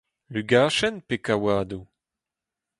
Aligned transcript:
Lugachenn 0.31 0.95
pe 1.07 1.15
kaouadoù? 1.25 1.83